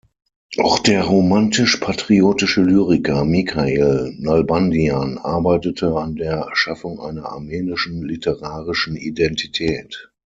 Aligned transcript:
Auch 0.57 0.79
der 0.79 1.03
romantisch-patriotische 1.05 2.63
Lyriker 2.63 3.23
Mikael 3.23 4.15
Nalbandian 4.17 5.19
arbeitete 5.19 5.95
an 5.95 6.15
der 6.15 6.49
Schaffung 6.53 6.99
einer 6.99 7.25
armenischen 7.31 8.01
literarischen 8.03 8.95
Identität. 8.95 10.11